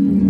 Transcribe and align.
Mm-hmm. 0.00 0.29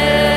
there. 0.00 0.29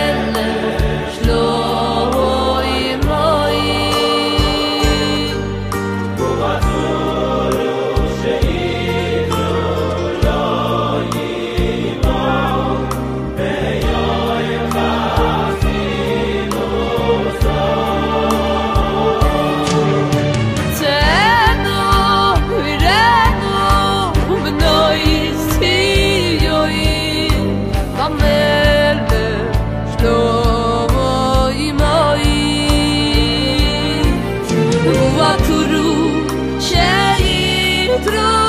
otro. 38.05 38.42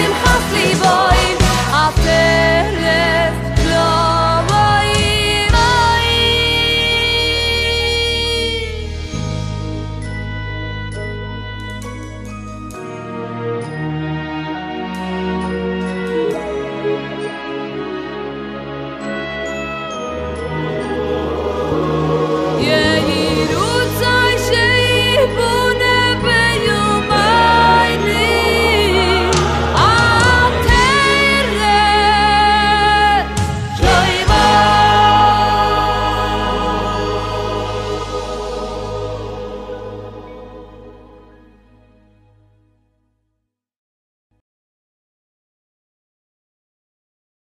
simcha 0.00 0.29